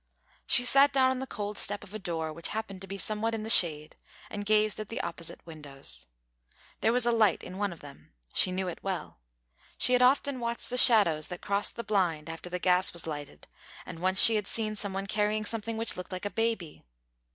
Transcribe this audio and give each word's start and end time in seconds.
She 0.47 0.65
sat 0.65 0.91
down 0.91 1.11
on 1.11 1.19
the 1.19 1.27
cold 1.27 1.59
step 1.59 1.83
of 1.83 1.93
a 1.93 1.99
door 1.99 2.33
which 2.33 2.47
happened 2.47 2.81
to 2.81 2.87
be 2.87 2.97
somewhat 2.97 3.35
in 3.35 3.43
the 3.43 3.51
shade, 3.51 3.97
and 4.31 4.47
gazed 4.47 4.79
at 4.79 4.89
the 4.89 4.99
opposite 5.01 5.45
windows. 5.45 6.07
There 6.79 6.91
was 6.91 7.05
a 7.05 7.11
light 7.11 7.43
in 7.43 7.59
one 7.59 7.71
of 7.71 7.81
them. 7.81 8.11
She 8.33 8.51
knew 8.51 8.67
it 8.67 8.81
well. 8.81 9.19
She 9.77 9.93
had 9.93 10.01
often 10.01 10.39
watched 10.39 10.71
the 10.71 10.75
shadows 10.79 11.27
that 11.27 11.41
crossed 11.41 11.75
the 11.75 11.83
blind 11.83 12.31
after 12.31 12.49
the 12.49 12.57
gas 12.57 12.93
was 12.93 13.05
lighted, 13.05 13.45
and 13.85 13.99
once 13.99 14.19
she 14.19 14.37
had 14.37 14.47
seen 14.47 14.75
some 14.75 14.93
one 14.95 15.05
carrying 15.05 15.45
something 15.45 15.77
which 15.77 15.95
looked 15.95 16.11
like 16.11 16.25
a 16.25 16.31
baby! 16.31 16.81